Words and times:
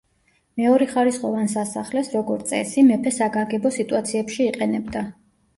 მეორეხარისხოვან 0.61 1.51
სასახლეს, 1.51 2.09
როგორ 2.19 2.41
წესი, 2.53 2.87
მეფე 2.89 3.15
საგანგებო 3.19 3.73
სიტუაციებში 3.79 4.49
იყენებდა. 4.51 5.07